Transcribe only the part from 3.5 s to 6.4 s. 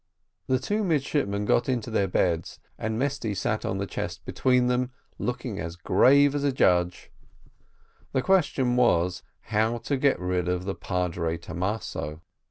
on the chest between them, looking as grave